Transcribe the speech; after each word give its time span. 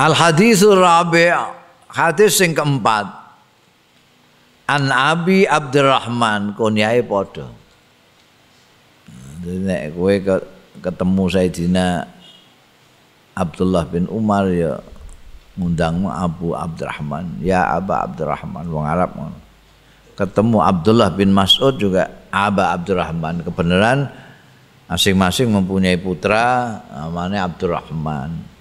Al 0.00 0.12
hadisur 0.16 0.78
rabi' 0.78 1.32
hadis 1.92 2.40
sing 2.40 2.56
keempat. 2.56 3.08
An 4.70 4.88
Abi 4.88 5.44
Abdurrahman 5.44 6.56
kunyai 6.56 7.04
padha. 7.04 7.50
Nek 9.42 9.92
kowe 9.98 10.14
ketemu 10.78 11.22
Sayyidina 11.26 12.06
Abdullah 13.34 13.84
bin 13.90 14.06
Umar 14.06 14.46
ya 14.48 14.78
ngundangmu 15.58 16.08
Abu 16.08 16.56
Abdurrahman, 16.56 17.42
ya 17.42 17.66
Aba 17.76 18.06
Abdurrahman 18.06 18.64
wong 18.70 18.86
Arab. 18.86 19.12
Ketemu 20.16 20.62
Abdullah 20.62 21.10
bin 21.12 21.34
Mas'ud 21.34 21.76
juga 21.76 22.08
Aba 22.30 22.72
Abdurrahman. 22.72 23.44
Kebenaran 23.44 24.08
masing-masing 24.88 25.50
mempunyai 25.52 25.98
putra 26.00 26.80
namanya 26.92 27.48
Abdurrahman. 27.50 28.51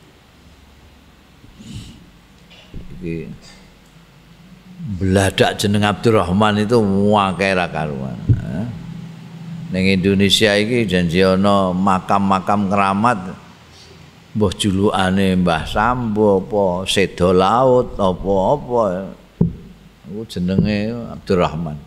Iki 3.02 3.26
beladak 5.02 5.58
jeneng 5.58 5.90
Abdurrahman 5.90 6.62
itu 6.62 6.78
wakai 7.10 7.58
ra 7.58 7.66
karuan. 7.66 8.18
Ning 9.72 9.98
Indonesia 9.98 10.54
iki 10.54 10.86
janji 10.86 11.26
ana 11.26 11.74
makam-makam 11.74 12.70
keramat 12.70 13.18
mbah 14.32 14.54
julukane 14.56 15.36
Mbah 15.40 15.64
Sambo 15.68 16.44
apa 16.44 16.64
Sedo 16.88 17.32
Laut 17.32 17.96
apa-apa. 17.96 19.16
Iku 20.12 20.22
jenenge 20.28 20.92
Abdurrahman. 21.16 21.78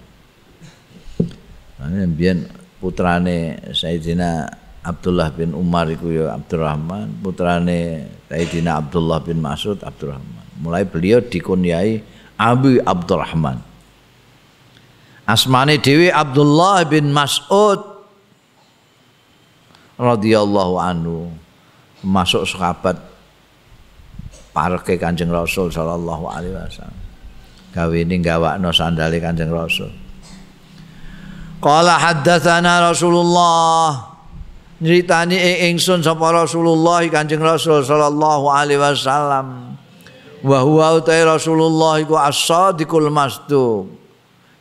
Nah, 1.76 2.08
biyen 2.08 2.48
putrane 2.80 3.60
Sayyidina 3.76 4.48
Abdullah 4.80 5.28
bin 5.32 5.52
Umar 5.52 5.84
iku 5.92 6.08
ya 6.08 6.32
Abdurrahman, 6.32 7.20
putrane 7.20 8.08
Sayyidina 8.32 8.80
Abdullah 8.80 9.20
bin 9.20 9.44
Mas'ud 9.44 9.76
Abdurrahman. 9.84 10.33
Mulai 10.62 10.86
beliau 10.86 11.18
dikunyai 11.18 12.02
Abu 12.38 12.78
Abdurrahman. 12.82 13.58
Asmane 15.24 15.80
Dewi 15.80 16.12
Abdullah 16.12 16.84
bin 16.84 17.10
Mas'ud 17.10 17.80
radhiyallahu 19.96 20.74
anhu 20.76 21.32
masuk 22.04 22.44
sahabat 22.44 23.00
parke 24.52 25.00
Kanjeng 25.00 25.32
Rasul 25.32 25.72
sallallahu 25.72 26.28
alaihi 26.28 26.52
wasallam. 26.52 27.00
Gawe 27.72 27.96
ini 27.96 28.20
gawakno 28.20 28.70
sandale 28.70 29.18
Kanjeng 29.18 29.50
Rasul. 29.50 29.90
Qala 31.58 31.96
haddatsana 31.96 32.92
Rasulullah 32.92 34.14
Nyeritani 34.84 35.38
ingsun 35.72 36.04
sapa 36.04 36.34
Rasulullah 36.34 37.00
Kanjeng 37.08 37.40
Rasul 37.40 37.80
sallallahu 37.80 38.50
alaihi 38.52 38.76
wasallam. 38.76 39.78
Wa 40.44 40.60
huwa 40.60 41.00
utai 41.00 41.24
Rasulullah 41.24 41.96
iku 42.04 42.20
as-sadiqul 42.20 43.08
masduq. 43.08 44.04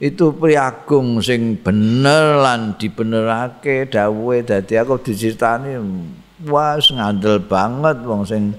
itu 0.03 0.35
priagung 0.35 1.23
sing 1.23 1.55
bener 1.63 2.43
lan 2.43 2.75
dibenerake 2.75 3.87
dawuhe 3.87 4.43
dadi 4.43 4.75
aku 4.75 4.99
diceritani 4.99 5.79
wis 6.43 6.91
ngandel 6.91 7.39
banget 7.39 8.03
wong 8.03 8.27
sing 8.27 8.51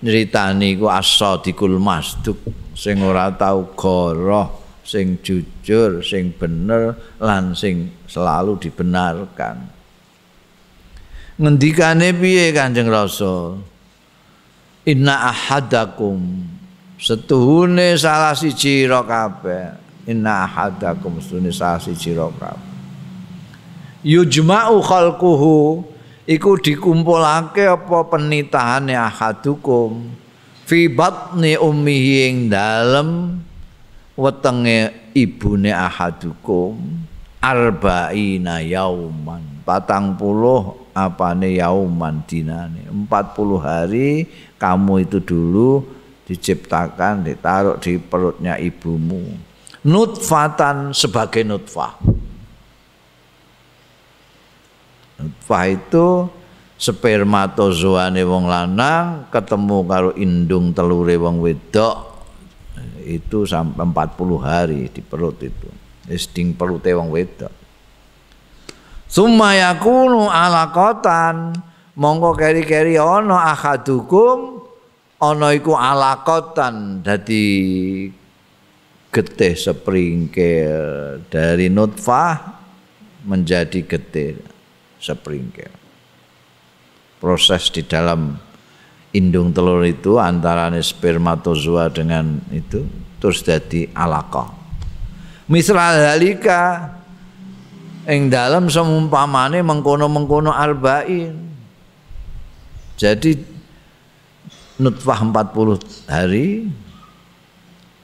nyritani 0.00 0.72
iku 0.72 0.88
as-sadiqul 0.88 1.76
masduq 1.76 2.40
sing 2.72 3.04
ora 3.04 3.28
tau 3.36 3.76
goroh 3.76 4.80
sing 4.80 5.20
jujur 5.20 6.00
sing 6.00 6.32
bener 6.32 6.96
lan 7.20 7.52
sing 7.52 7.92
selalu 8.08 8.56
dibenarkan. 8.56 9.68
Ngendikane 11.36 12.16
piye 12.16 12.48
Kanjeng 12.52 12.88
Rasul 12.88 13.71
inna 14.86 15.30
ahadakum. 15.30 16.46
Setuhune 17.02 17.98
salah 17.98 18.34
siji 18.34 18.86
ro 18.86 19.02
kabeh. 19.02 19.74
Inna 20.06 20.46
ahadakum 20.46 21.22
sunni 21.22 21.54
sasi 21.54 21.94
sira 21.94 22.26
yujma'u 24.02 24.82
khalquhu 24.82 25.86
iku 26.26 26.58
dikumpulake 26.58 27.70
apa 27.70 27.98
penitahane 28.10 28.98
ahadukum. 28.98 30.10
Fi 30.66 30.90
batni 30.90 31.54
ummihi 31.54 32.14
ing 32.26 32.36
dalem 32.50 33.38
wetenge 34.18 34.90
ibune 35.14 35.70
ahadukum. 35.70 36.78
Arba'ina 37.42 38.62
yauman 38.62 39.51
patang 39.62 40.18
puluh 40.18 40.90
apane 40.92 41.56
yauman 41.56 42.26
dinane 42.26 42.86
empat 42.90 43.32
puluh 43.32 43.62
hari 43.62 44.28
kamu 44.58 45.06
itu 45.08 45.18
dulu 45.22 45.82
diciptakan 46.26 47.26
ditaruh 47.26 47.78
di 47.78 47.98
perutnya 47.98 48.58
ibumu 48.58 49.52
nutfatan 49.82 50.94
sebagai 50.94 51.42
nutfah. 51.42 51.98
Nutfah 55.22 55.64
itu 55.70 56.06
spermatozoane 56.78 58.22
wong 58.26 58.50
lanang 58.50 59.30
ketemu 59.30 59.76
karo 59.86 60.10
indung 60.18 60.74
telure 60.74 61.14
wong 61.14 61.38
wedok 61.42 62.10
itu 63.02 63.46
sampai 63.46 63.86
40 63.86 64.38
hari 64.42 64.80
di 64.90 65.02
perut 65.02 65.38
itu. 65.42 65.70
Isting 66.10 66.58
perute 66.58 66.90
wong 66.94 67.14
wedok. 67.14 67.61
Summa 69.12 69.52
yakunu 69.52 70.32
alaqatan 70.32 71.52
mongko 72.00 72.32
keri-keri 72.32 72.96
ana 72.96 73.52
ahadukum 73.52 74.64
ana 75.20 75.52
iku 75.52 75.76
alaqatan 75.76 77.04
dadi 77.04 77.44
getih 79.12 79.52
sepringkil 79.52 81.28
dari 81.28 81.68
nutfah 81.68 82.56
menjadi 83.28 83.84
getih 83.84 84.40
sepringkil. 84.96 85.68
Proses 87.20 87.68
di 87.68 87.84
dalam 87.84 88.40
indung 89.12 89.52
telur 89.52 89.84
itu 89.84 90.16
antara 90.16 90.72
spermatozoa 90.72 91.92
dengan 91.92 92.40
itu 92.48 92.88
terus 93.20 93.44
jadi 93.44 93.92
alaqah. 93.92 94.48
Misal 95.52 95.76
halika 95.76 96.96
ing 98.06 98.30
dalam 98.30 98.66
semumpamane 98.66 99.62
mengkono-mengkono 99.62 100.50
arba'in. 100.50 101.34
Jadi 102.98 103.52
nutfah 104.82 105.20
40 105.22 106.10
hari 106.10 106.66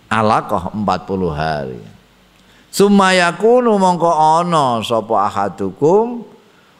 alaqah 0.06 0.70
40 0.72 1.32
hari 1.34 1.80
sumayakunu 2.70 3.74
mongko 3.76 4.10
ana 4.14 4.84
sapa 4.84 5.26
ahadukum 5.26 6.22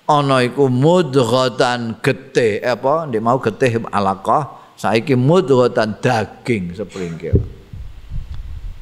ana 0.06 0.44
iku 0.46 0.70
mudghatan 0.70 1.98
getih 2.04 2.62
apa 2.62 3.08
ndek 3.10 3.22
mau 3.24 3.40
getih 3.42 3.82
alaqah 3.90 4.54
saiki 4.78 5.18
mudghatan 5.18 5.98
daging 5.98 6.76
sepringkil 6.76 7.36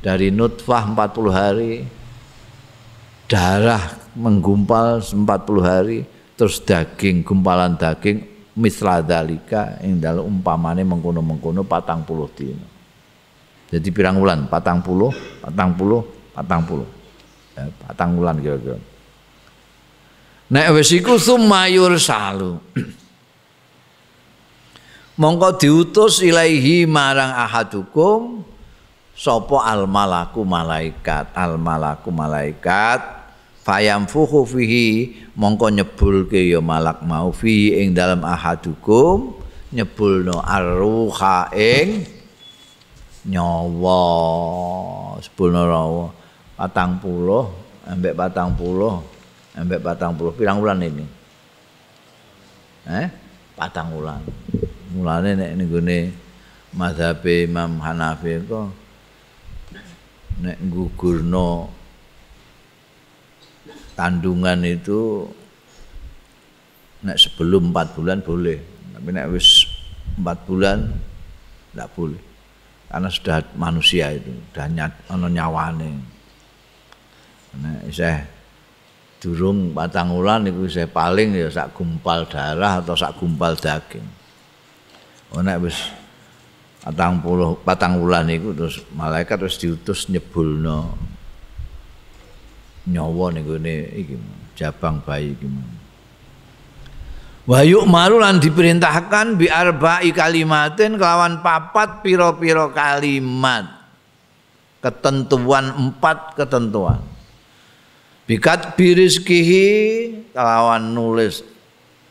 dari 0.04 0.28
nutfah 0.28 0.84
40 0.84 1.32
hari 1.32 1.72
darah 3.26 3.82
menggumpal 4.14 5.02
40 5.02 5.26
hari 5.62 6.06
terus 6.38 6.62
daging 6.62 7.26
gumpalan 7.26 7.74
daging 7.74 8.22
misla 8.56 9.02
dalika 9.02 9.76
ing 9.82 10.00
dalem 10.00 10.24
umpamane 10.24 10.86
mengkono-mengkono 10.86 11.66
patang 11.66 12.06
puluh 12.06 12.30
dino 12.32 12.76
jadi 13.66 13.88
pirang 13.90 14.22
bulan? 14.22 14.46
Patang 14.46 14.78
puluh, 14.78 15.10
patang 15.42 15.74
puluh, 15.74 16.02
patang 16.30 16.62
puluh. 16.62 16.86
Ya, 17.58 17.66
patang 17.82 18.14
bulan 18.14 18.38
kira-kira. 18.38 18.78
Nek 20.46 20.66
wis 20.78 20.94
iku 20.94 21.18
sumayur 21.18 21.98
salu. 21.98 22.62
Mongko 25.20 25.56
diutus 25.58 26.20
ilaihi 26.22 26.84
marang 26.86 27.32
ahadukum 27.34 28.44
sapa 29.16 29.64
al 29.64 29.88
malaku 29.88 30.44
malaikat? 30.44 31.32
Al 31.32 31.56
malaku 31.56 32.12
malaikat 32.12 33.00
fayam 33.64 34.06
fihi 34.06 35.18
mongko 35.34 35.72
nyebulke 35.74 36.38
ya 36.38 36.62
malak 36.62 37.02
mau 37.02 37.34
fi 37.34 37.80
ing 37.82 37.96
dalam 37.96 38.22
ahadukum 38.22 39.34
nyebulno 39.74 40.38
arruha 40.44 41.50
ing 41.56 42.04
nyawa. 43.26 44.04
Sepuluh 45.24 45.64
rawa. 45.64 46.06
Patang 46.54 47.00
puluh 47.00 47.48
ambek 47.88 48.14
patang 48.14 48.52
puluh 48.54 49.00
ambek 49.56 49.80
patang 49.80 50.12
puluh. 50.14 50.36
Pirang 50.36 50.60
bulan 50.60 50.78
ini? 50.84 51.04
Eh? 52.86 53.08
Patang 53.56 53.96
bulan 53.96 54.20
mulane 54.96 55.36
nek 55.36 55.50
ning 55.58 55.68
gone 55.68 55.98
mazhab 56.72 57.20
Imam 57.26 57.76
Hanafi 57.82 58.40
kok 58.48 58.68
nek 60.40 60.58
gugurno 60.68 61.72
kandungan 63.96 64.60
itu 64.68 65.24
nek 67.04 67.16
sebelum 67.16 67.72
empat 67.72 67.96
bulan 67.96 68.20
boleh. 68.20 68.58
Tapi 68.96 69.08
nek 69.12 69.28
wis 69.32 69.64
empat 70.20 70.38
bulan 70.44 70.78
tidak 71.72 71.88
boleh. 71.96 72.22
Karena 72.86 73.08
sudah 73.10 73.38
manusia 73.58 74.14
itu 74.14 74.30
sudah 74.52 74.92
ono 75.10 75.26
nyawane. 75.26 75.90
Nah, 77.56 77.80
saya 77.88 78.20
durung 79.16 79.72
patang 79.72 80.12
ulan 80.12 80.44
itu 80.44 80.68
saya 80.68 80.86
paling 80.86 81.32
ya 81.32 81.48
sak 81.48 81.72
gumpal 81.72 82.28
darah 82.28 82.84
atau 82.84 82.92
sak 82.92 83.16
gumpal 83.16 83.56
daging. 83.56 84.04
Oh 85.32 85.40
nek 85.40 85.64
wis 85.64 85.76
patang 86.86 87.18
puluh 87.18 87.58
patang 87.66 87.98
ulan 87.98 88.30
itu 88.30 88.54
terus 88.54 88.78
malaikat 88.94 89.42
terus 89.42 89.58
diutus 89.58 90.06
nyebulno 90.06 90.94
nyawa 92.86 93.34
nih 93.34 93.42
gue 93.42 93.58
iki 94.06 94.14
jabang 94.54 95.02
bayi 95.02 95.34
gimana 95.34 95.86
Wa 97.46 97.62
yu'maru 97.62 98.18
lan 98.18 98.42
diperintahkan 98.42 99.38
bi 99.38 99.46
arba'i 99.46 100.10
kalimatin 100.10 100.98
kelawan 100.98 101.46
papat 101.46 102.02
piro-piro 102.02 102.74
kalimat. 102.74 103.70
Ketentuan 104.82 105.70
empat 105.70 106.34
ketentuan. 106.34 106.98
Bikat 108.26 108.74
birizkihi 108.74 109.66
kelawan 110.34 110.90
nulis 110.90 111.46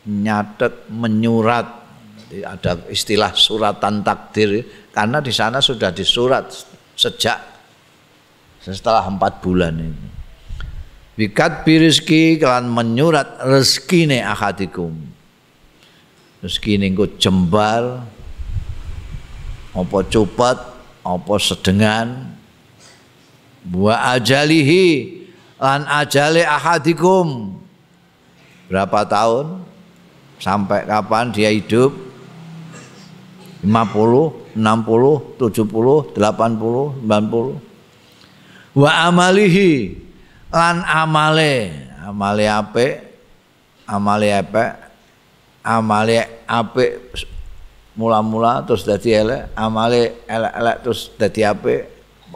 nyatet 0.07 0.87
menyurat 0.87 1.67
ada 2.45 2.81
istilah 2.89 3.33
suratan 3.35 4.01
takdir. 4.01 4.65
Karena 4.95 5.19
di 5.19 5.33
sana 5.35 5.59
sudah 5.59 5.91
disurat 5.91 6.47
sejak 6.95 7.37
setelah 8.63 9.05
empat 9.05 9.43
bulan 9.43 9.75
ini. 9.77 10.07
Bikat 11.15 11.63
birizki 11.63 12.39
kalian 12.41 12.67
menyurat 12.67 13.39
rezeki 13.39 14.19
akadikum 14.19 15.15
rezeki 16.45 16.77
niku 16.77 17.09
jembar 17.17 18.05
apa 19.73 19.97
cepat 20.05 20.57
apa 21.01 21.35
sedengan. 21.41 22.37
Wa 23.65 24.13
ajalihi 24.13 25.25
lan 25.57 25.89
ajale 25.89 26.45
ahadikum. 26.45 27.57
Berapa 28.69 29.09
tahun? 29.09 29.65
Sampai 30.37 30.85
kapan 30.85 31.33
dia 31.33 31.49
hidup 31.49 31.97
50, 33.65 34.55
60, 34.55 35.41
70, 35.41 36.13
80, 36.13 37.01
90 37.01 38.77
wa 38.77 38.89
amalihi 39.09 39.97
lan 40.53 40.85
amale 40.85 41.73
amale 42.05 42.45
apik 42.45 42.93
amale 43.89 44.29
apik 44.35 44.71
amale 45.65 46.17
apik 46.45 46.91
mula-mula 47.95 48.61
terus 48.67 48.83
dadi 48.83 49.15
elek, 49.15 49.55
amale 49.55 50.27
elek-elek 50.27 50.77
terus 50.83 51.09
dadi 51.15 51.41
apik, 51.47 51.81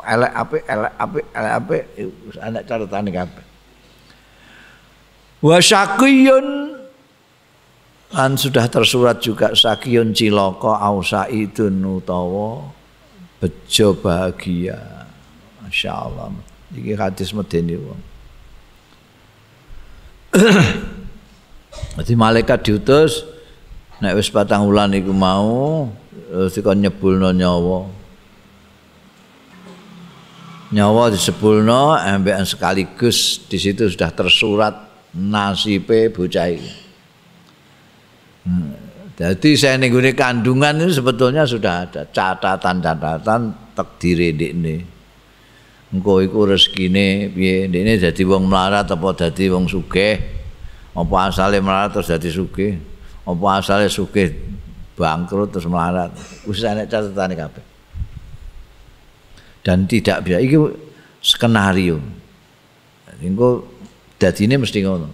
elek 0.07 0.31
apik, 0.31 0.63
elek 0.63 0.93
apik, 0.95 1.25
elek 1.35 1.53
apik 1.59 1.83
wis 2.31 2.37
ana 2.39 2.59
catetane 2.63 3.11
kabeh. 3.11 3.45
Wa 5.43 5.59
syaqiyun 5.59 6.78
lan 8.09 8.33
sudah 8.33 8.65
tersurat 8.65 9.21
juga 9.21 9.53
sakiyun 9.53 10.17
cilaka 10.17 10.81
ausaidun 10.81 12.01
utawa 12.01 12.73
bejo 13.37 13.93
bahagia. 14.01 15.05
Masya 15.61 15.91
Allah. 15.93 16.33
Iki 16.73 16.93
hadis 16.97 17.29
medeni 17.33 17.77
wong. 17.77 18.01
Jadi 21.97 22.13
malaikat 22.13 22.65
diutus 22.65 23.25
nek 24.01 24.17
wis 24.17 24.29
patang 24.29 24.65
wulan 24.65 24.93
iku 24.93 25.13
mau 25.13 25.89
terus 26.29 26.57
dikon 26.57 26.81
nyebulno 26.81 27.29
nyawa. 27.29 27.89
Nyawa 30.69 31.09
disebulno 31.09 31.97
ambekan 31.97 32.45
sekaligus 32.45 33.41
di 33.49 33.57
situ 33.57 33.89
sudah 33.89 34.13
tersurat 34.13 34.73
nasibe 35.13 36.13
bocah 36.13 36.49
iki. 36.49 36.88
Jadi 39.19 39.59
saya 39.59 39.75
nengguni 39.75 40.15
kandungan 40.15 40.79
ini 40.79 40.95
sebetulnya 40.95 41.43
sudah 41.43 41.83
ada 41.83 42.07
catatan-catatan 42.07 43.75
takdir 43.75 44.31
ini. 44.31 44.79
Engkau 45.91 46.23
iku 46.23 46.47
rezekine 46.47 47.27
piye? 47.27 47.67
Ini 47.67 47.99
jadi 47.99 48.21
wong 48.23 48.47
melarat 48.47 48.87
apa 48.87 49.11
jadi 49.11 49.51
wong 49.51 49.67
sugih? 49.67 50.39
apa 50.95 51.31
asale 51.31 51.59
melarat 51.59 51.91
terus 51.91 52.07
dadi 52.07 52.31
sugih? 52.31 52.79
Apa 53.27 53.59
asale 53.59 53.91
sugih 53.91 54.39
bangkrut 54.95 55.51
terus 55.51 55.67
melarat? 55.67 56.15
Wis 56.47 56.63
enek 56.63 56.87
catetane 56.87 57.35
kabeh. 57.35 57.63
Dan 59.67 59.83
tidak 59.83 60.23
bisa. 60.23 60.39
Iki 60.39 60.57
skenario. 61.19 61.99
Engko 63.19 63.67
dadine 64.15 64.55
mesti 64.55 64.79
ngono. 64.79 65.11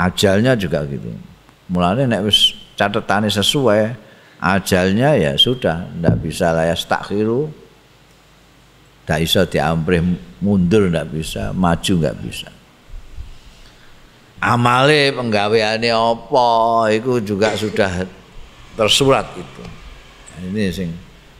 Ajalnya 0.00 0.56
juga 0.56 0.80
gitu 0.88 1.35
mulane 1.70 2.06
nek 2.06 2.22
wis 2.26 2.54
catetane 2.78 3.26
sesuai 3.26 3.96
ajalnya 4.40 5.16
ya 5.16 5.32
sudah 5.34 5.88
ndak 5.96 6.22
bisa 6.22 6.52
layas 6.52 6.84
takhiru 6.84 7.48
ndak 9.06 9.18
bisa 9.22 9.40
diamprih 9.46 10.02
mundur 10.42 10.90
ndak 10.90 11.10
bisa 11.10 11.50
maju 11.54 11.92
nggak 12.02 12.18
bisa. 12.22 12.48
Amale 14.36 15.16
penggaweane 15.16 15.90
apa 15.90 16.48
itu 16.92 17.24
juga 17.24 17.56
sudah 17.56 18.04
tersurat 18.76 19.24
itu. 19.34 19.64
Ini 20.36 20.64
sing 20.68 20.90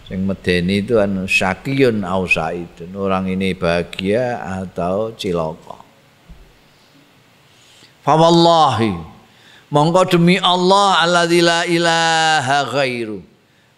sing 0.08 0.25
medeni 0.25 0.81
itu 0.81 0.96
anu 0.96 1.29
syakiyun 1.29 2.00
ausaidun 2.06 2.96
orang 2.96 3.29
ini 3.29 3.52
bahagia 3.52 4.40
atau 4.40 5.12
cilaka. 5.12 5.76
Fa 8.00 8.14
wallahi 8.17 9.16
mongko 9.71 10.17
demi 10.17 10.37
Allah 10.39 11.03
alladzi 11.03 11.41
la 11.43 11.61
ilaha 11.67 12.59
ghairu. 12.71 13.19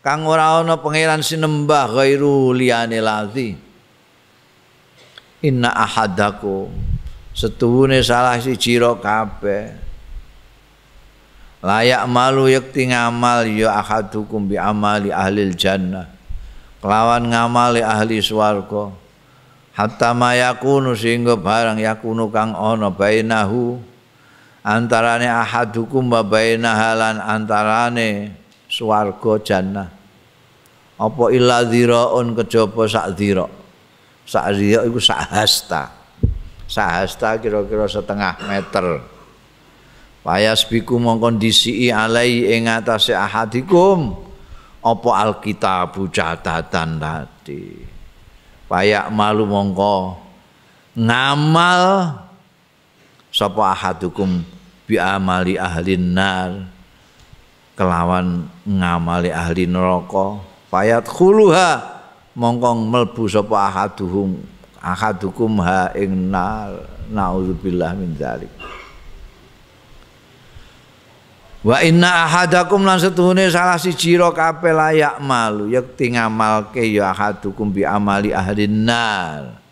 Kang 0.05 0.25
ora 0.25 0.63
ana 0.63 0.79
pangeran 0.79 1.21
sinembah 1.21 1.91
ghairu 1.93 2.55
liyane 2.55 2.99
ladzi. 3.03 3.59
Inna 5.45 5.71
ahadakum 5.71 6.73
setuhune 7.35 8.03
salah 8.03 8.39
si 8.43 8.59
ciro 8.59 8.99
kabeh. 8.99 9.71
Layak 11.59 12.07
malu 12.07 12.47
yakti 12.47 12.87
ngamal 12.91 13.47
ya 13.51 13.79
ahadukum 13.83 14.47
bi 14.47 14.55
amali 14.55 15.11
ahli 15.11 15.51
jannah. 15.55 16.07
Kelawan 16.79 17.27
ngamali 17.35 17.83
ahli 17.83 18.23
swarga. 18.23 18.95
Hatta 19.75 20.15
mayakunu 20.15 20.95
sehingga 20.95 21.35
barang 21.39 21.79
yakunu 21.83 22.31
kang 22.31 22.55
ono 22.55 22.91
bainahu 22.91 23.79
antarane 24.63 25.27
ahadukum 25.27 26.07
wa 26.11 26.23
bainahalan 26.23 27.19
antarane 27.23 28.35
swarga 28.69 29.33
jannah. 29.43 29.89
Apa 30.99 31.31
illa 31.31 31.63
dhiraun 31.63 32.35
kejaba 32.35 32.85
sak 32.91 33.15
dhira. 33.15 33.47
Sak 34.27 34.47
dhira 34.59 34.83
iku 34.85 34.99
sak 34.99 35.31
hasta. 35.31 35.95
Sahasta 36.69 37.41
kira-kira 37.41 37.89
setengah 37.89 38.37
meter. 38.45 39.01
Payas 40.21 40.69
biku 40.69 41.01
mengkondisi 41.01 41.89
alai 41.89 42.53
ing 42.53 42.69
atase 42.69 43.17
ahadikum. 43.17 44.13
Apa 44.85 45.11
alkitabu 45.25 46.13
catatan 46.13 47.01
tadi? 47.01 47.83
Payak 48.69 49.09
malu 49.09 49.49
mongko 49.49 50.29
ngamal 50.93 51.85
sapa 53.39 53.71
ahadukum 53.71 54.43
bi 54.91 54.99
amali 54.99 55.55
ahli 55.55 55.95
nar? 55.95 56.67
Kelawan 57.79 58.51
ngamali 58.67 59.31
ahli 59.31 59.71
neraka. 59.71 60.43
Payat 60.67 61.07
khuluha 61.07 61.79
mongko 62.35 62.75
melbu 62.75 63.31
sapa 63.31 63.71
ahaduhum 63.71 64.43
ahadukum 64.83 65.63
ha 65.63 65.95
ing 65.95 66.35
naudzubillah 67.15 67.95
min 67.95 68.19
dzalik. 68.19 68.51
Wa 71.63 71.83
inna 71.83 72.27
ahadakum 72.27 72.83
lan 72.87 72.99
setuhune 73.03 73.47
salah 73.51 73.79
siji 73.79 74.19
ro 74.19 74.35
kabeh 74.35 74.75
layak 74.75 75.23
malu. 75.23 75.71
Yakti 75.71 76.19
ngamalke 76.19 76.83
ya 76.83 77.15
ahadukum 77.15 77.71
bi 77.71 77.87
amali 77.87 78.35
ahli 78.35 78.67
nar. 78.67 79.68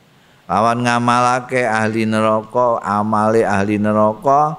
Lawan 0.47 0.87
ngamalake 0.87 1.67
ahli 1.67 2.07
neraka, 2.07 2.79
amale 2.79 3.43
ahli 3.43 3.83
neraka 3.83 4.55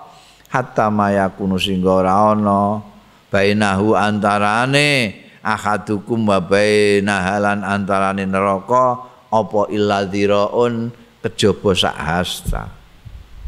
hatta 0.51 0.91
mayakunu 0.91 1.55
singgo 1.55 2.03
ora 2.03 2.35
ana. 2.35 2.83
Bainahu 3.27 3.95
antarane 3.95 5.15
ahadukum 5.43 6.27
wa 6.27 6.39
bainahalan 6.43 7.63
antarane 7.63 8.23
neraka 8.27 8.99
apa 9.27 9.61
illa 9.71 10.03
dhiraun 10.03 10.91
kejaba 11.23 11.71
sak 11.75 11.95
hasta. 11.95 12.63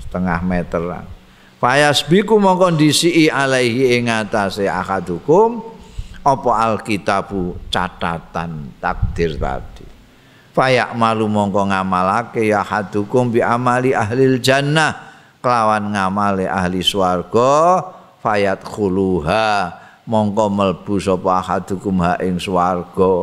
Setengah 0.03 0.39
meteran 0.43 1.19
fayasbiku 1.60 2.39
mongko 2.39 2.79
ndisi 2.79 3.27
alaihi 3.27 4.00
ing 4.00 4.08
akadukum 4.08 5.60
apa 6.24 6.51
alkitabu 6.55 7.60
catatan 7.67 8.72
takdir 8.79 9.36
tadi 9.36 9.69
fayak 10.53 10.94
malu 10.98 11.29
mongko 11.29 11.70
ngamalake 11.70 12.50
ya 12.50 12.65
hadukum 12.65 13.29
bi 13.34 13.39
amali 13.44 13.94
ahli 13.94 14.38
jannah. 14.41 15.10
Kelawan 15.39 15.96
ngamale 15.96 16.51
ahli 16.51 16.84
swarga 16.84 17.79
fayat 18.20 18.60
khuluha. 18.65 19.72
Mongko 20.03 20.46
melbu 20.51 21.00
sapa 21.00 21.39
hadukum 21.39 22.03
ha 22.03 22.20
ing 22.20 22.41
swarga. 22.41 23.15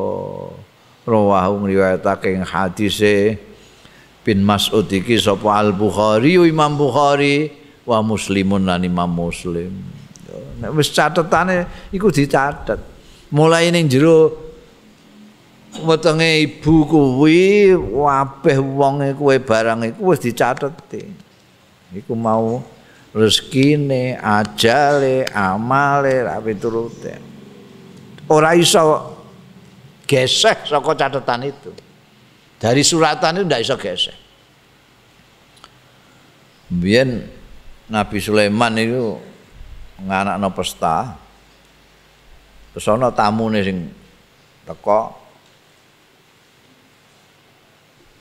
Rawahu 1.04 1.68
riwayatake 1.68 2.33
ing 2.33 2.47
hadise. 2.47 3.37
Bin 4.26 4.42
Mas'ud 4.42 4.90
iki 4.90 5.21
sapa 5.21 5.61
Al 5.61 5.71
Bukhari 5.71 6.35
Imam 6.35 6.75
Bukhari 6.75 7.52
wa 7.87 8.02
Muslimun 8.02 8.66
lan 8.66 8.83
Imam 8.83 9.06
Muslim. 9.06 9.71
Nek 10.56 10.73
wis 10.73 10.88
catetane 10.90 11.90
iku 11.92 12.09
dicatet. 12.09 12.80
Mulai 13.30 13.68
ning 13.75 13.90
jero 13.92 14.46
wetenge 15.85 16.28
ibu 16.47 16.87
kuwi 16.88 17.75
wabeh 17.75 18.59
wonge 18.62 19.12
kuwe 19.12 19.37
barang 19.42 19.92
iku 19.92 20.14
wis 20.14 20.21
dicateti 20.23 21.02
iku 21.92 22.12
mau 22.16 22.62
rezekine 23.16 24.21
ajale 24.21 25.25
amale 25.33 26.21
ra 26.21 26.37
piturute. 26.40 27.16
Ora 28.28 28.52
iso 28.52 29.16
gesek 30.04 30.68
saka 30.68 30.92
catatan 30.92 31.49
itu. 31.49 31.73
Dari 32.56 32.80
suratan 32.85 33.40
itu 33.40 33.45
ndak 33.45 33.61
iso 33.61 33.76
gesek 33.76 34.16
Biyen 36.73 37.28
Nabi 37.87 38.16
Sulaiman 38.18 38.75
itu 38.80 39.21
nganakno 40.02 40.49
pesta. 40.50 41.14
Terus 42.75 42.88
tamune 43.14 43.61
sing 43.64 43.88
teko 44.66 45.25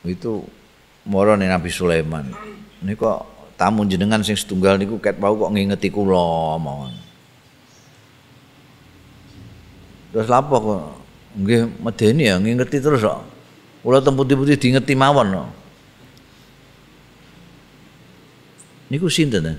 itu 0.08 0.46
moro 1.06 1.34
nih 1.38 1.50
Nabi 1.50 1.70
Sulaiman. 1.70 2.30
Ini 2.82 2.94
kok 2.94 3.52
tamu 3.56 3.88
jenengan 3.88 4.22
sing 4.22 4.36
setunggal 4.36 4.78
niku 4.78 5.00
ket 5.00 5.18
bau 5.18 5.36
kok 5.38 5.52
ngingeti 5.52 5.90
kula 5.90 6.58
mawon. 6.60 6.94
Terus 10.12 10.28
lapo 10.32 10.56
kok 10.60 10.84
nggih 11.36 11.84
medeni 11.84 12.30
ya 12.30 12.40
ngingeti 12.40 12.78
terus 12.80 13.04
kok. 13.04 13.22
Kula 13.86 14.02
temputi-puti 14.02 14.58
diingeti 14.58 14.94
mawon 14.98 15.28
kok. 15.34 15.50
Niku 18.86 19.10
sinten? 19.10 19.58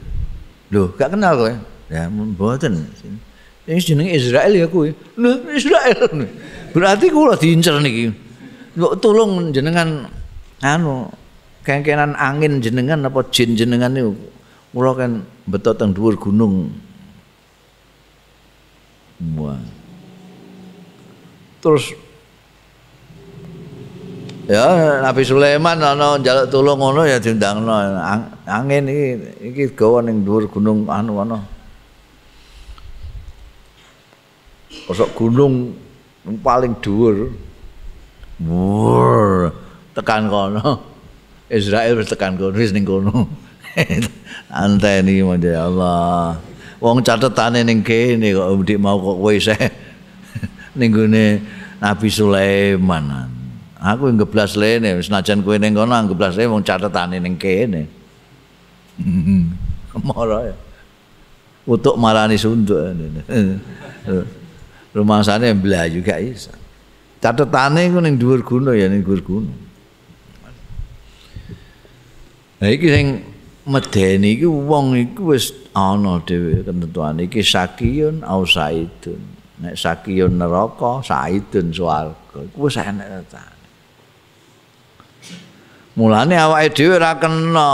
Lho, 0.71 0.95
gak 0.95 1.15
kenal 1.15 1.35
kowe. 1.35 1.53
Ya 1.91 2.11
mboten. 2.11 2.91
Yang 3.67 3.91
jenenge 3.91 4.15
Israel 4.15 4.53
ya 4.55 4.67
kuwi. 4.71 4.95
Lho 5.19 5.31
Israel. 5.51 5.99
Berarti 6.75 7.07
kula 7.11 7.35
diincer 7.39 7.79
niki. 7.83 8.15
Kok 8.79 8.99
tolong 9.03 9.51
jenengan 9.51 10.11
anu 10.67 11.07
kengkenan 11.63 12.19
angin 12.19 12.59
jenengan 12.59 13.07
apa 13.07 13.23
jin 13.31 13.55
jenengan 13.55 13.95
niku. 13.95 14.15
Kula 14.75 14.93
kan 14.99 15.23
beto 15.47 15.73
teng 15.73 15.95
dhuwur 15.95 16.19
gunung. 16.19 16.69
Wah. 19.39 19.57
Terus 21.63 21.97
ya 24.51 25.01
Nabi 25.01 25.23
Sulaiman 25.25 25.81
ana 25.81 26.21
njaluk 26.21 26.53
tulung 26.53 26.79
ngono 26.79 27.09
ya 27.09 27.17
diundangno 27.17 27.73
angin 28.45 28.85
iki 28.87 29.07
iki 29.55 29.65
gawa 29.73 30.05
ning 30.05 30.23
dhuwur 30.27 30.51
gunung 30.51 30.85
anu 30.91 31.23
ana 31.23 31.41
Kosok 34.87 35.19
gunung 35.19 35.75
paling 36.47 36.79
dhuwur. 36.79 37.35
Wur, 38.37 39.26
tekan 39.97 40.29
kono. 40.29 40.85
Israel 41.49 41.97
wis 41.97 42.13
tekan 42.13 42.37
kono 42.37 42.53
wis 42.53 42.77
ning 42.77 42.85
kono. 42.85 43.25
Anteni 44.53 45.25
ya 45.25 45.65
Allah. 45.65 46.37
Wong 46.77 47.01
catetane 47.01 47.65
ning 47.65 47.81
kene 47.81 48.37
kok 48.37 48.53
ndik 48.61 48.77
mau 48.77 49.01
kok 49.01 49.17
kowe 49.17 49.33
isih 49.33 49.57
ning 50.79 50.93
gone 50.93 51.41
Nabi 51.81 52.09
Sulaiman. 52.13 53.33
Aku 53.81 54.13
ngeblas 54.13 54.61
lene 54.61 55.01
senajan 55.01 55.41
kowe 55.41 55.57
ning 55.57 55.73
kono 55.73 55.97
ngeblas 55.97 56.37
lene 56.37 56.53
wong 56.53 56.65
catetane 56.65 57.17
ning 57.17 57.41
kene. 57.41 57.89
Mara 59.97 60.53
ya. 60.53 60.57
Untuk 61.65 61.97
marani 61.97 62.37
sunduk. 62.37 62.79
rumangsane 64.97 65.53
mlayu 65.53 66.01
gak 66.01 66.21
iso. 66.25 66.53
Catetane 67.21 67.89
iku 67.89 68.01
ning 68.01 68.21
dhuwur 68.21 68.41
gunung 68.45 68.77
ya 68.77 68.89
ning 68.89 69.05
dhuwur 69.05 69.21
gunung. 69.25 69.66
Nah 72.57 72.69
iki 72.73 72.89
sing 72.89 73.07
medeni 73.69 74.41
iki 74.41 74.49
wong 74.49 74.97
iku 74.97 75.37
wis 75.37 75.53
ana 75.77 76.17
dhewe 76.25 76.65
ketentuan 76.65 77.21
iki 77.21 77.45
sakiyun 77.45 78.25
au 78.25 78.49
saidun. 78.49 79.21
Nek 79.61 79.77
sakiyun 79.77 80.41
neraka, 80.41 81.05
saidun 81.05 81.69
swarga. 81.69 82.39
Iku 82.41 82.65
wis 82.65 82.81
enek 82.81 83.29
ta. 83.29 83.45
Mulane 85.97 86.37
awake 86.37 86.73
dhewe 86.73 86.97
ora 86.97 87.17
kena 87.21 87.69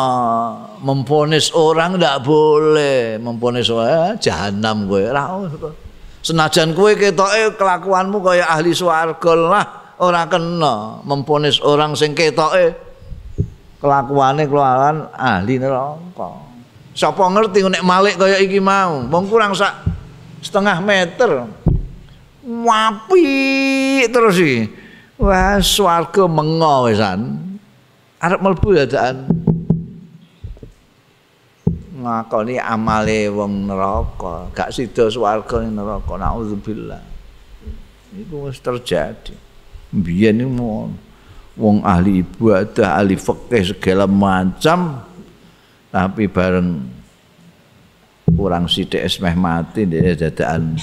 memponis 0.83 1.55
orang 1.55 1.99
ndak 1.99 2.23
boleh 2.27 3.19
memponis 3.23 3.71
orang 3.71 4.19
jahanam 4.19 4.91
kowe 4.91 5.03
ora 5.03 5.23
Senajan 6.23 6.71
kowe 6.71 6.95
ketoke 6.95 7.59
kelakuanmu 7.59 8.23
kaya 8.23 8.47
ahli 8.47 8.71
swarga 8.71 9.33
lah, 9.35 9.67
ora 9.99 10.23
kena 10.31 11.03
memponis 11.03 11.59
orang 11.59 11.99
sing 11.99 12.15
ketoke 12.15 12.92
kelakuane 13.83 14.47
kelakuan 14.47 15.11
ahli 15.11 15.59
neraka. 15.59 16.31
Sapa 16.95 17.27
ngerti 17.27 17.67
nek 17.67 17.83
malik 17.83 18.15
kaya 18.21 18.39
iki 18.39 18.63
mau, 18.63 19.03
wong 19.11 19.25
kurang 19.27 19.53
sak 19.59 19.83
setengah 20.39 20.79
meter. 20.79 21.51
Wapi 22.47 23.27
terus 24.07 24.39
iki. 24.39 24.61
Wah, 25.19 25.59
swarga 25.59 26.27
mengo 26.31 26.87
wisan. 26.87 27.39
Arep 28.23 28.39
mlebu 28.39 28.69
dadaan. 28.79 29.43
ngakoni 32.03 32.59
amale 32.59 33.31
wong 33.31 33.71
neraka, 33.71 34.51
gak 34.51 34.75
sida 34.75 35.07
swarga 35.07 35.63
ning 35.63 35.79
neraka. 35.79 36.19
Nauzubillah. 36.19 37.03
Iku 38.13 38.51
wis 38.51 38.59
terjadi. 38.59 39.33
Biyen 39.95 40.43
iki 40.43 40.51
wong 41.57 41.85
ahli 41.85 42.25
ibadah, 42.25 42.97
ahli 42.97 43.17
fikih 43.17 43.77
segala 43.77 44.09
macam. 44.09 45.05
Tapi 45.93 46.25
bareng 46.25 46.69
kurang 48.33 48.65
sithik 48.65 49.05
es 49.05 49.21
meh 49.21 49.37
mati 49.37 49.85
dia 49.85 50.17
dadakan 50.17 50.81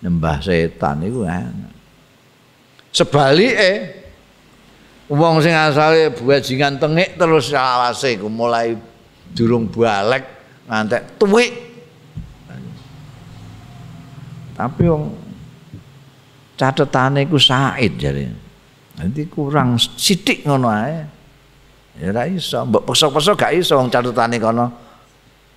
nyembah 0.00 0.40
setan 0.40 1.04
iku 1.04 1.28
enak. 1.28 1.72
Sebalike 2.96 3.72
wong 5.12 5.44
sing 5.44 5.52
asale 5.52 6.16
bajingan 6.16 6.80
tengik 6.80 7.20
terus 7.20 7.52
awase 7.52 8.16
iku 8.16 8.32
mulai 8.32 8.72
durung 9.36 9.68
balik 9.68 10.24
ngantek 10.64 11.20
tuwik. 11.20 11.52
Tapi 14.56 14.82
wong 14.88 15.12
catetane 16.56 17.28
iku 17.28 17.36
said 17.36 18.00
jare 18.00 18.45
nanti 18.96 19.28
kurang 19.28 19.76
sithik 19.76 20.44
ngono 20.48 20.68
ae 20.72 20.96
ya 22.00 22.12
ora 22.12 22.28
iso 22.28 22.64
mbok 22.64 22.84
pesok-pesok 22.88 23.34
gak 23.36 23.52
iso 23.56 23.76
wong 23.76 23.88
catetane 23.92 24.36
kono 24.40 24.66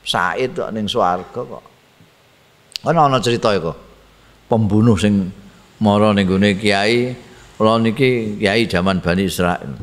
said 0.03 0.55
kok 0.55 0.72
ning 0.72 0.88
swarga 0.88 1.41
kok 1.43 1.63
ana 2.88 3.08
ana 3.08 3.19
cerita 3.19 3.51
iku 3.55 3.72
pembunuh 4.48 4.96
sing 4.96 5.31
mara 5.79 6.12
ning 6.12 6.27
gone 6.27 6.55
kiai 6.55 7.15
kula 7.60 7.79
niki 7.79 8.39
kiai 8.39 8.67
zaman 8.67 9.03
Bani 9.03 9.24
Israil 9.27 9.75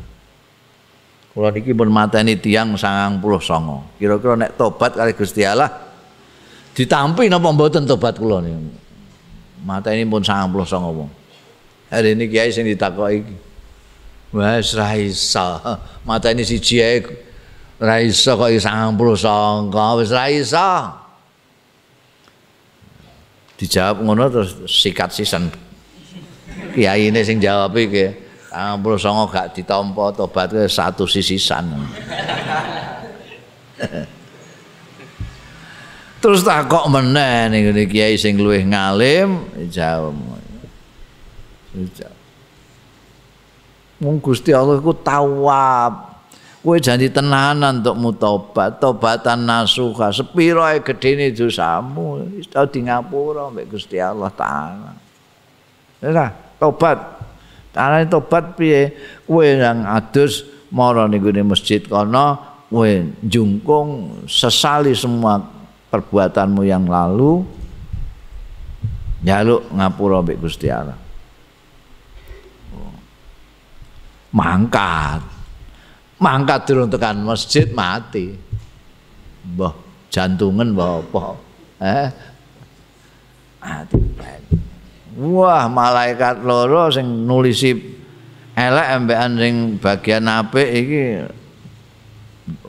Kula 1.37 1.53
niki 1.53 1.69
pun 1.69 1.93
mateni 1.93 2.33
tiyang 2.33 2.73
99. 2.73 3.21
Kira-kira 4.01 4.33
nek 4.33 4.57
tobat 4.57 4.97
kali 4.97 5.13
Gusti 5.13 5.45
Allah 5.45 5.69
ditampi 6.73 7.29
napa 7.29 7.53
mboten 7.53 7.85
tobat 7.85 8.17
kula 8.17 8.41
niku. 8.41 8.73
Mateni 9.61 10.01
pun 10.09 10.25
99 10.25 10.49
wong. 10.97 11.09
Hari 11.93 12.17
ini 12.17 12.25
kiai 12.25 12.49
sing 12.49 12.65
ditakoki. 12.65 13.46
Wes 14.33 14.75
ra 14.75 14.91
iso. 14.99 15.61
Mateni 16.03 16.43
siji 16.43 16.83
ae 16.83 16.99
ra 17.79 18.03
iso 18.03 18.35
kok 18.35 18.51
99 18.51 19.71
wis 20.03 20.11
ra 20.11 20.25
iso. 20.27 20.71
Dijawab 23.57 24.03
ngono 24.03 24.29
terus 24.29 24.51
sikat 24.67 25.15
sisan. 25.15 25.49
Kiai 26.75 27.09
ini 27.09 27.23
sing 27.23 27.39
jawab 27.39 27.73
iki. 27.79 28.27
Ampun 28.53 28.97
songo 28.97 29.29
gak 29.29 29.53
ditampa 29.53 30.13
tobat 30.15 30.49
satu 30.67 31.05
sisisan. 31.07 31.67
Terus 36.17 36.41
takok 36.41 36.89
meneh 36.89 37.47
ning 37.53 37.63
kiai 37.85 38.17
sing 38.17 38.41
luwih 38.41 38.65
ngalim 38.65 39.45
jawab. 39.69 40.17
Mung 43.97 44.21
Gusti 44.21 44.53
Allah 44.53 44.77
iku 44.77 44.93
tawab. 44.93 46.17
Kowe 46.67 46.75
janji 46.83 47.07
tenanan 47.07 47.79
untuk 47.79 47.95
mutobat, 47.95 48.75
tobatan 48.83 49.47
nasuha, 49.47 50.11
sepiro 50.11 50.59
ae 50.67 50.83
gedene 50.83 51.31
dosamu, 51.31 52.27
wis 52.35 52.43
tau 52.51 52.67
di 52.67 52.83
ngapura 52.83 53.47
mbek 53.47 53.71
Gusti 53.71 53.95
Allah 54.03 54.27
taala. 54.35 54.91
Ya 56.03 56.35
tobat. 56.59 57.23
Carane 57.71 58.03
tobat 58.11 58.59
piye? 58.59 58.91
Kowe 59.23 59.47
yang 59.47 59.87
adus 59.87 60.43
mara 60.67 61.07
ning 61.07 61.23
masjid 61.47 61.79
kono, 61.79 62.35
kowe 62.67 62.91
jungkung 63.23 64.19
sesali 64.27 64.91
semua 64.91 65.39
perbuatanmu 65.87 66.67
yang 66.67 66.83
lalu. 66.83 67.47
Jaluk 69.23 69.71
ngapura 69.71 70.19
mbek 70.19 70.43
Gusti 70.43 70.67
Allah. 70.67 71.06
Mangkat. 74.31 75.23
Mangkat 76.17 76.65
durung 76.65 76.89
tekan 76.89 77.21
masjid 77.21 77.69
mati. 77.69 78.33
Mbah 79.53 79.73
jantungan 80.09 80.73
mbah 80.73 81.05
apa? 81.05 81.23
Eh? 81.77 82.07
Mati. 83.61 83.97
Wah 85.17 85.65
malaikat 85.65 86.45
loro 86.45 86.93
sing 86.93 87.25
nulisi 87.25 87.73
elek 88.53 88.87
embekan 88.97 89.31
sing 89.37 89.55
bagian 89.81 90.29
apik 90.29 90.69
iki. 90.69 91.03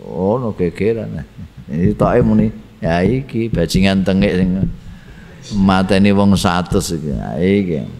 Oh 0.00 0.40
no 0.40 0.56
iki 0.56 0.96
toke 1.96 2.20
muni. 2.24 2.48
Ya 2.80 3.04
iki 3.04 3.52
bajingan 3.52 4.04
tengik 4.04 4.32
sing 4.36 4.64
mateni 5.56 6.12
wong 6.12 6.36
100 6.36 6.72
iki. 7.00 7.12
Iki 7.36 7.97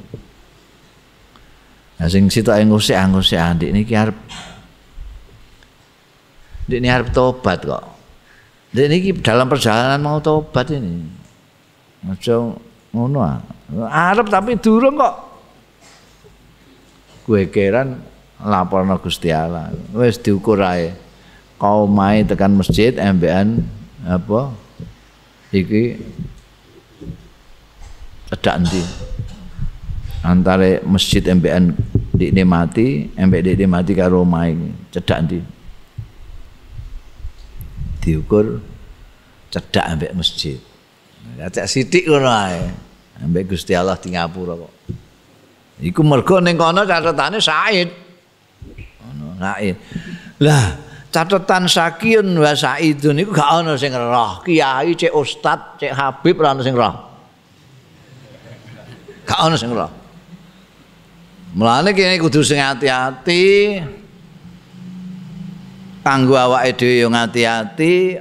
Nah, 1.98 2.06
sing 2.06 2.30
situ 2.30 2.48
ae 2.54 2.62
ngusik 2.62 2.94
ngusik 2.94 3.38
andik 3.38 3.74
niki 3.74 3.94
arep 3.98 4.14
Dik 6.68 6.84
ini 6.84 6.88
harap 6.92 7.08
tobat 7.16 7.64
kok. 7.64 7.80
Dik 8.76 8.86
ini 8.92 8.98
dalam 9.24 9.48
perjalanan 9.48 9.96
mau 10.04 10.20
tobat 10.20 10.68
ini. 10.68 11.00
Macam 12.04 12.60
ngono 12.92 13.24
ah. 13.24 13.40
Arab 13.88 14.28
tapi 14.28 14.60
durung 14.60 15.00
kok. 15.00 15.16
Gue 17.24 17.48
keran 17.48 18.04
laporno 18.44 19.00
Gusti 19.00 19.32
Allah. 19.32 19.72
Wis 19.96 20.20
diukur 20.20 20.60
ae. 20.60 20.92
Kau 21.56 21.88
main 21.88 22.28
tekan 22.28 22.52
masjid 22.52 22.92
MBN 22.92 23.64
apa? 24.04 24.52
Iki 25.48 25.96
cedak 28.28 28.60
endi? 28.60 28.84
Antara 30.28 30.84
masjid 30.84 31.24
MBN 31.24 31.72
di 32.12 32.44
mati, 32.44 33.08
MBN 33.16 33.56
di 33.56 33.64
mati 33.64 33.92
karo 33.96 34.28
main 34.28 34.76
cedak 34.92 35.24
ndi? 35.24 35.40
Diukur 38.04 38.60
cedak 39.48 39.84
ambek 39.88 40.12
masjid. 40.12 40.60
Cek 41.38 41.64
sithik 41.64 42.04
ngono 42.04 42.28
ae. 42.28 42.60
Ambek 43.24 43.56
Gusti 43.56 43.72
Allah 43.72 43.96
di 43.96 44.12
ngapura 44.14 44.54
kok. 44.54 44.72
Iku 45.80 46.04
mergo 46.04 46.38
ning 46.38 46.60
kono 46.60 46.84
catetane 46.84 47.40
Said. 47.40 47.88
Ngono, 49.02 49.34
Said. 49.40 49.76
Lah, 50.38 50.64
catatan 51.10 51.66
Sakiun 51.66 52.38
wa 52.38 52.52
Saidun 52.54 53.18
niku 53.18 53.34
gak 53.34 53.50
ana 53.62 53.74
sing 53.74 53.90
roh. 53.96 54.44
Kiai 54.46 54.94
cek 54.94 55.10
ustad, 55.14 55.80
cek 55.82 55.90
habib 55.94 56.38
ora 56.38 56.54
ana 56.54 56.62
sing 56.62 56.74
roh. 56.78 56.94
Gak 59.26 59.40
ana 59.42 59.56
sing 59.58 59.74
roh. 59.74 59.97
Mulane 61.58 61.90
kene 61.90 62.22
kudu 62.22 62.38
sing 62.46 62.62
ati-ati. 62.62 63.74
Kanggo 66.06 66.38
awake 66.38 66.78
dhewe 66.78 67.02
yo 67.02 67.10
ngati-ati, 67.10 68.14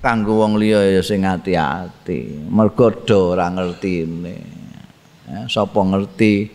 kanggo 0.00 0.40
wong 0.40 0.56
liya 0.56 0.96
ya 0.96 1.04
sing 1.04 1.20
ati-ati. 1.20 2.48
Mergo 2.48 2.88
do 3.04 3.36
ora 3.36 3.52
ngertine. 3.52 4.34
Ya, 5.28 5.44
sapa 5.52 5.84
ngerti 5.84 6.48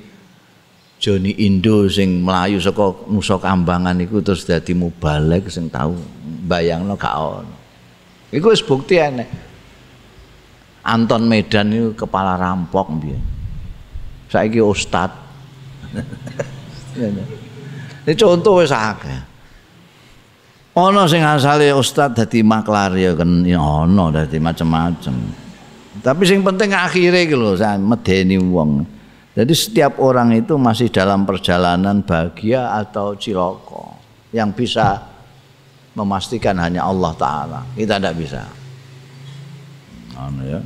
Joni 0.98 1.38
Indo 1.46 1.86
sing 1.86 2.26
melayu 2.26 2.58
saka 2.58 3.06
Nusa 3.14 3.38
Kambangan 3.38 4.02
iku 4.02 4.26
terus 4.26 4.50
dadi 4.50 4.74
mubalek 4.74 5.54
sing 5.54 5.70
tau 5.70 5.94
bayangno 6.50 6.98
gak 6.98 7.14
ono. 7.14 7.56
Iku 8.34 8.50
wis 8.50 8.66
bukti 8.66 8.98
enek. 8.98 9.30
Anton 10.82 11.30
Medan 11.30 11.70
itu 11.70 11.94
kepala 11.94 12.42
rampok 12.42 12.90
mbiyen. 12.90 13.22
Saiki 14.34 14.58
ustad 14.60 15.23
Ini 18.04 18.14
contoh 18.20 18.60
wis 18.60 18.74
akeh. 18.74 19.34
Ana 20.74 21.06
sing 21.06 21.22
asale 21.22 21.70
ustaz 21.78 22.18
dadi 22.18 22.42
maklar 22.42 22.98
ya 22.98 23.14
kan 23.14 23.46
ana 23.46 24.06
dadi 24.10 24.42
macam-macam. 24.42 25.16
Tapi 26.02 26.22
sing 26.26 26.42
penting 26.42 26.74
akhire 26.74 27.30
iki 27.30 27.38
lho 27.38 27.54
medeni 27.78 28.42
wong. 28.42 28.82
Jadi 29.34 29.54
setiap 29.54 29.98
orang 30.02 30.34
itu 30.34 30.58
masih 30.58 30.90
dalam 30.94 31.26
perjalanan 31.26 32.06
bahagia 32.06 32.74
atau 32.74 33.18
ciloko 33.18 33.98
yang 34.30 34.54
bisa 34.54 35.02
memastikan 35.94 36.58
hanya 36.58 36.86
Allah 36.86 37.14
Taala. 37.18 37.62
Kita 37.74 37.98
tidak 37.98 38.14
bisa. 38.18 38.42
Anu 40.18 40.42
ya. 40.46 40.62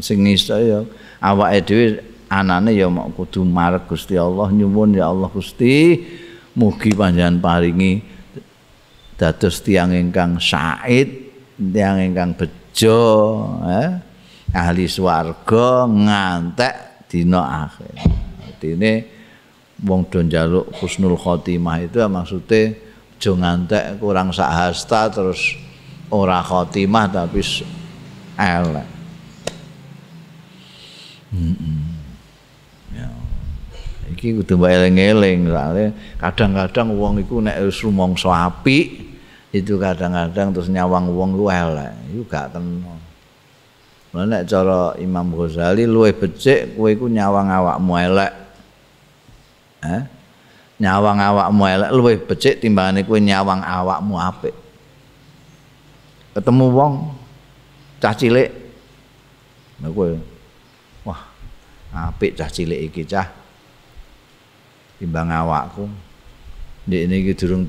Sing 0.00 0.24
nista 0.24 0.56
ya 0.56 0.84
awake 1.20 1.60
dhewe 1.68 2.11
anane 2.32 2.72
ya 2.72 2.88
mau 2.88 3.12
kudu 3.12 3.44
marek 3.44 3.92
Gusti 3.92 4.16
Allah 4.16 4.48
nyuwun 4.48 4.96
ya 4.96 5.12
Allah 5.12 5.28
Gusti 5.28 6.00
mugi 6.56 6.96
panjenengan 6.96 7.36
paringi 7.44 8.00
dados 9.20 9.60
tiang 9.60 9.92
ingkang 9.92 10.40
said 10.40 11.12
tiang 11.60 12.00
ingkang 12.00 12.32
bejo 12.32 13.00
eh? 13.68 14.00
ahli 14.56 14.88
swarga 14.88 15.84
ngantek 15.84 17.04
dina 17.12 17.68
akhir 17.68 17.92
artine 18.48 18.92
wong 19.84 20.08
do 20.08 20.24
njaluk 20.24 20.72
husnul 20.80 21.20
khotimah 21.20 21.84
itu 21.84 22.00
maksudnya 22.08 22.72
aja 23.22 23.30
ngantek 23.38 24.02
kurang 24.02 24.34
sak 24.34 24.50
hasta 24.50 25.06
terus 25.06 25.54
ora 26.10 26.42
khotimah 26.42 27.06
tapi 27.06 27.38
elek 28.34 28.88
mm 31.30 31.54
-mm. 31.54 31.81
Iki 34.22 34.38
kudu 34.38 34.54
mbok 34.54 34.70
eling-eling 34.70 35.50
kadang-kadang 36.22 36.94
wong 36.94 37.18
iku 37.18 37.42
nek 37.42 37.58
wis 37.66 37.82
rumangsa 37.82 38.30
apik 38.30 39.10
itu 39.50 39.74
kadang-kadang 39.82 40.54
terus 40.54 40.70
nyawang 40.70 41.10
wong 41.10 41.34
ku 41.34 41.50
elek 41.50 41.90
iku 42.14 42.22
gak 42.30 42.54
kena 42.54 43.02
Lah 44.12 44.28
nek 44.28 44.44
cara 44.44 44.92
Imam 45.00 45.32
Ghazali 45.32 45.88
luwih 45.88 46.12
becik 46.12 46.76
kowe 46.76 46.92
iku 46.92 47.08
nyawang 47.08 47.48
awakmu 47.48 47.96
elek. 47.96 48.32
Eh? 49.88 50.02
Nyawang 50.76 51.16
awakmu 51.16 51.62
elek 51.64 51.90
luwih 51.96 52.16
becik 52.20 52.60
timbangane 52.60 53.08
kowe 53.08 53.16
nyawang 53.16 53.64
awakmu 53.64 54.20
apik. 54.20 54.52
Ketemu 56.36 56.66
wong 56.76 56.92
cah 58.04 58.12
cilik. 58.12 58.52
Nah 59.80 59.88
wah, 61.08 61.20
apik 62.12 62.36
cah 62.36 62.52
cilik 62.52 62.92
iki 62.92 63.08
cah. 63.08 63.41
Timbang 65.02 65.34
awakku. 65.34 65.90
Ndek 66.86 67.02
niki 67.10 67.34
durung 67.34 67.66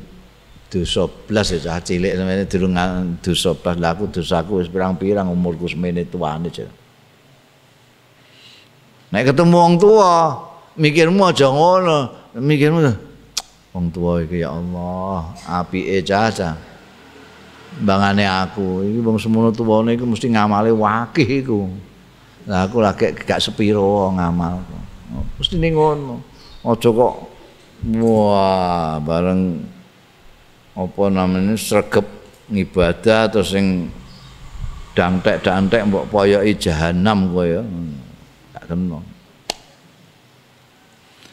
dosa 0.70 1.10
blas 1.10 1.50
ya 1.54 1.58
cah 1.62 1.82
cilik 1.82 2.14
sampeyan 2.14 2.46
durung 2.46 2.74
dosa 3.22 3.58
blas 3.58 3.78
lha 3.82 3.90
aku 3.94 4.10
dosaku 4.14 4.62
wis 4.62 4.70
pirang-pirang 4.70 5.26
umurku 5.34 5.66
semene 5.66 6.06
tuane 6.06 6.54
cah. 6.54 6.70
Nek 9.10 9.34
ketemu 9.34 9.54
wong 9.58 9.74
tua 9.82 10.14
mikirmu 10.78 11.22
aja 11.26 11.50
ngono. 11.50 11.98
Mikirmu 12.38 12.82
wong 13.74 13.86
tua 13.90 14.22
iki 14.22 14.46
ya 14.46 14.54
Allah 14.54 15.34
apike 15.50 16.06
cah 16.06 16.58
bangane 17.82 18.26
aku 18.26 18.86
iki 18.86 19.02
wong 19.02 19.18
semono 19.18 19.50
tuwane 19.50 19.98
iku 19.98 20.06
mesti 20.06 20.30
ngamale 20.30 20.70
wakih 20.70 21.46
iku. 21.46 21.70
Lah 22.50 22.66
aku 22.66 22.82
lagi 22.82 23.14
gak 23.14 23.40
sepiro 23.40 24.10
ngamal 24.14 24.58
mesti 25.38 25.56
ning 25.62 25.78
ngono 25.78 26.33
aja 26.64 26.90
kok 26.90 27.16
wah 28.00 28.96
bareng 29.04 29.60
apa 30.74 31.04
namanya 31.12 31.54
sregep 31.60 32.08
ngibadah 32.50 33.30
terus 33.30 33.54
sing 33.54 33.92
dangtek-dangtek 34.94 35.90
mbok 35.90 36.10
poyoki 36.10 36.58
jahanam 36.58 37.30
kowe 37.34 37.46
ya. 37.46 37.62
Gak 38.54 38.64
kena 38.70 39.02